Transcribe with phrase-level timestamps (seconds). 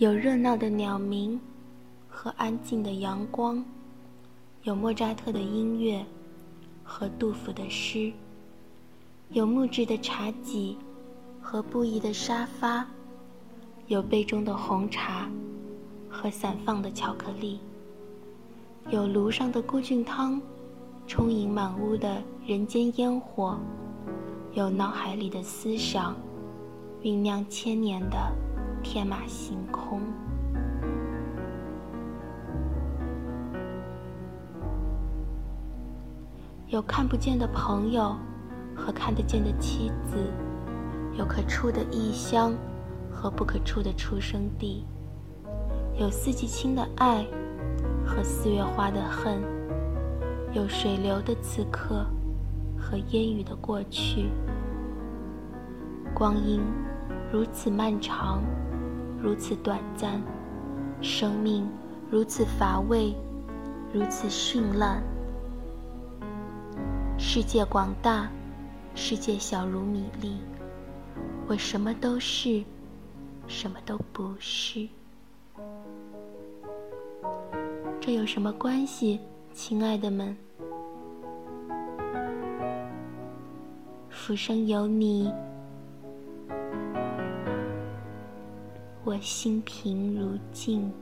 [0.00, 1.38] 有热闹的鸟鸣
[2.08, 3.62] 和安静的阳光，
[4.62, 6.02] 有莫扎特的音乐
[6.82, 8.10] 和杜甫的诗，
[9.28, 10.78] 有木质的茶几
[11.38, 12.86] 和布艺的沙发，
[13.88, 15.28] 有杯中的红茶
[16.08, 17.60] 和散放的巧克力，
[18.88, 20.40] 有炉上的菇菌汤，
[21.06, 23.60] 充盈满屋的人间烟火，
[24.54, 26.16] 有脑海里的思想，
[27.02, 28.49] 酝酿千年的。
[28.92, 30.00] 天马行空，
[36.66, 38.16] 有看不见的朋友
[38.74, 40.16] 和看得见的妻子，
[41.16, 42.52] 有可触的异乡
[43.12, 44.84] 和不可触的出生地，
[45.96, 47.24] 有四季青的爱
[48.04, 49.40] 和四月花的恨，
[50.52, 52.04] 有水流的此刻
[52.76, 54.32] 和烟雨的过去，
[56.12, 56.60] 光阴
[57.32, 58.42] 如此漫长。
[59.22, 60.20] 如此短暂，
[61.02, 61.68] 生命
[62.10, 63.14] 如此乏味，
[63.92, 65.02] 如此绚烂。
[67.18, 68.30] 世界广大，
[68.94, 70.38] 世界小如米粒。
[71.46, 72.64] 我什么都是，
[73.46, 74.88] 什么都不是。
[78.00, 79.20] 这有什么关系，
[79.52, 80.34] 亲爱的们？
[84.08, 85.30] 浮生有你。
[89.02, 90.92] 我心平如镜。